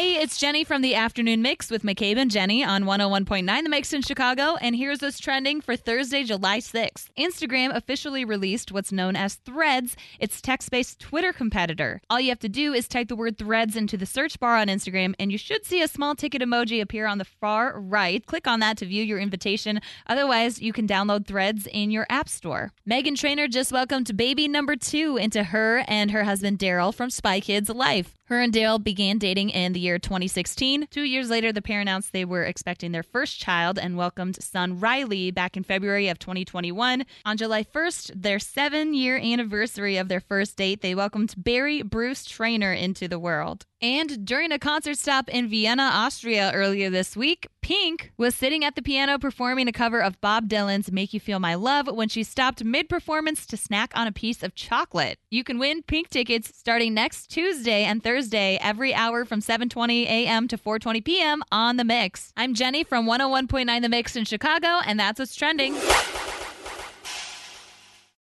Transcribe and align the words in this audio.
Hey, 0.00 0.09
it's 0.20 0.36
Jenny 0.36 0.64
from 0.64 0.82
the 0.82 0.94
Afternoon 0.94 1.40
Mix 1.40 1.70
with 1.70 1.82
McCabe 1.82 2.18
and 2.18 2.30
Jenny 2.30 2.62
on 2.62 2.84
101.9 2.84 3.62
The 3.62 3.70
Mix 3.70 3.94
in 3.94 4.02
Chicago. 4.02 4.56
And 4.60 4.76
here's 4.76 5.00
what's 5.00 5.18
trending 5.18 5.62
for 5.62 5.76
Thursday, 5.76 6.24
July 6.24 6.58
6th. 6.58 7.06
Instagram 7.18 7.74
officially 7.74 8.26
released 8.26 8.70
what's 8.70 8.92
known 8.92 9.16
as 9.16 9.36
Threads, 9.36 9.96
its 10.18 10.42
text 10.42 10.70
based 10.70 11.00
Twitter 11.00 11.32
competitor. 11.32 12.02
All 12.10 12.20
you 12.20 12.28
have 12.28 12.38
to 12.40 12.50
do 12.50 12.74
is 12.74 12.86
type 12.86 13.08
the 13.08 13.16
word 13.16 13.38
Threads 13.38 13.76
into 13.76 13.96
the 13.96 14.04
search 14.04 14.38
bar 14.38 14.58
on 14.58 14.66
Instagram, 14.66 15.14
and 15.18 15.32
you 15.32 15.38
should 15.38 15.64
see 15.64 15.80
a 15.80 15.88
small 15.88 16.14
ticket 16.14 16.42
emoji 16.42 16.82
appear 16.82 17.06
on 17.06 17.16
the 17.16 17.24
far 17.24 17.80
right. 17.80 18.24
Click 18.26 18.46
on 18.46 18.60
that 18.60 18.76
to 18.76 18.84
view 18.84 19.02
your 19.02 19.18
invitation. 19.18 19.80
Otherwise, 20.06 20.60
you 20.60 20.74
can 20.74 20.86
download 20.86 21.26
Threads 21.26 21.66
in 21.66 21.90
your 21.90 22.06
App 22.10 22.28
Store. 22.28 22.72
Meghan 22.86 23.18
Trainor 23.18 23.48
just 23.48 23.72
welcomed 23.72 24.14
baby 24.18 24.48
number 24.48 24.76
two 24.76 25.16
into 25.16 25.44
her 25.44 25.82
and 25.88 26.10
her 26.10 26.24
husband 26.24 26.58
Daryl 26.58 26.94
from 26.94 27.08
Spy 27.08 27.40
Kids 27.40 27.70
life. 27.70 28.18
Her 28.30 28.40
and 28.40 28.52
Daryl 28.52 28.82
began 28.82 29.18
dating 29.18 29.50
in 29.50 29.72
the 29.72 29.80
year 29.80 29.98
2016. 30.10 30.88
Two 30.90 31.04
years 31.04 31.30
later, 31.30 31.52
the 31.52 31.62
pair 31.62 31.80
announced 31.80 32.12
they 32.12 32.24
were 32.24 32.42
expecting 32.42 32.90
their 32.90 33.04
first 33.04 33.38
child 33.38 33.78
and 33.78 33.96
welcomed 33.96 34.42
son 34.42 34.80
Riley 34.80 35.30
back 35.30 35.56
in 35.56 35.62
February 35.62 36.08
of 36.08 36.18
2021. 36.18 37.06
On 37.24 37.36
July 37.36 37.62
1st, 37.62 38.20
their 38.20 38.40
seven 38.40 38.92
year 38.92 39.18
anniversary 39.18 39.98
of 39.98 40.08
their 40.08 40.18
first 40.18 40.56
date, 40.56 40.80
they 40.80 40.96
welcomed 40.96 41.34
Barry 41.36 41.82
Bruce 41.82 42.24
Trainor 42.24 42.72
into 42.72 43.06
the 43.06 43.20
world. 43.20 43.66
And 43.80 44.26
during 44.26 44.50
a 44.50 44.58
concert 44.58 44.98
stop 44.98 45.28
in 45.28 45.48
Vienna, 45.48 45.84
Austria 45.84 46.50
earlier 46.52 46.90
this 46.90 47.16
week, 47.16 47.46
Pink 47.70 48.10
was 48.16 48.34
sitting 48.34 48.64
at 48.64 48.74
the 48.74 48.82
piano 48.82 49.16
performing 49.16 49.68
a 49.68 49.72
cover 49.72 50.02
of 50.02 50.20
Bob 50.20 50.48
Dylan's 50.48 50.90
Make 50.90 51.14
You 51.14 51.20
Feel 51.20 51.38
My 51.38 51.54
Love 51.54 51.86
when 51.86 52.08
she 52.08 52.24
stopped 52.24 52.64
mid 52.64 52.88
performance 52.88 53.46
to 53.46 53.56
snack 53.56 53.92
on 53.94 54.08
a 54.08 54.12
piece 54.12 54.42
of 54.42 54.56
chocolate. 54.56 55.20
You 55.30 55.44
can 55.44 55.56
win 55.56 55.84
Pink 55.84 56.08
tickets 56.08 56.50
starting 56.52 56.94
next 56.94 57.28
Tuesday 57.30 57.84
and 57.84 58.02
Thursday 58.02 58.58
every 58.60 58.92
hour 58.92 59.24
from 59.24 59.40
7:20 59.40 60.02
a.m. 60.02 60.48
to 60.48 60.58
4:20 60.58 61.04
p.m. 61.04 61.44
on 61.52 61.76
The 61.76 61.84
Mix. 61.84 62.32
I'm 62.36 62.54
Jenny 62.54 62.82
from 62.82 63.06
101.9 63.06 63.82
The 63.82 63.88
Mix 63.88 64.16
in 64.16 64.24
Chicago 64.24 64.80
and 64.84 64.98
that's 64.98 65.20
what's 65.20 65.36
trending. 65.36 65.76